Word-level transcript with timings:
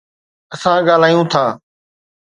اسان 0.53 0.77
ڳالهايون 0.87 1.25
ٿا. 1.31 1.45